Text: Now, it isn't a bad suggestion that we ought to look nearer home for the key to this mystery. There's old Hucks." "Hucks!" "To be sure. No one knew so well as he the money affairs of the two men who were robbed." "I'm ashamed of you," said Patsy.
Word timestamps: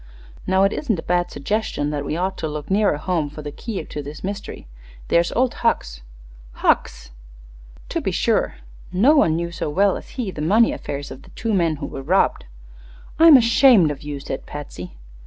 Now, 0.47 0.63
it 0.63 0.73
isn't 0.73 0.97
a 0.97 1.03
bad 1.03 1.29
suggestion 1.29 1.91
that 1.91 2.03
we 2.03 2.17
ought 2.17 2.35
to 2.39 2.47
look 2.47 2.71
nearer 2.71 2.97
home 2.97 3.29
for 3.29 3.43
the 3.43 3.51
key 3.51 3.85
to 3.85 4.01
this 4.01 4.23
mystery. 4.23 4.67
There's 5.09 5.31
old 5.33 5.53
Hucks." 5.61 6.01
"Hucks!" 6.53 7.11
"To 7.89 8.01
be 8.01 8.09
sure. 8.09 8.55
No 8.91 9.15
one 9.15 9.35
knew 9.35 9.51
so 9.51 9.69
well 9.69 9.95
as 9.97 10.09
he 10.17 10.31
the 10.31 10.41
money 10.41 10.71
affairs 10.71 11.11
of 11.11 11.21
the 11.21 11.29
two 11.29 11.53
men 11.53 11.75
who 11.75 11.85
were 11.85 12.01
robbed." 12.01 12.45
"I'm 13.19 13.37
ashamed 13.37 13.91
of 13.91 14.01
you," 14.01 14.19
said 14.19 14.47
Patsy. 14.47 14.97